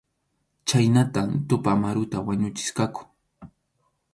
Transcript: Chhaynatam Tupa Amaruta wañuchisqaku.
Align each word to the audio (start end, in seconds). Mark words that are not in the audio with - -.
Chhaynatam 0.67 1.29
Tupa 1.47 1.69
Amaruta 1.75 2.17
wañuchisqaku. 2.25 3.01